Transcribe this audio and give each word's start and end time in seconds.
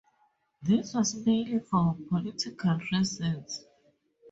This 0.63 0.95
was 0.95 1.23
mainly 1.27 1.59
for 1.59 1.95
political 2.09 2.79
reasons. 2.91 3.65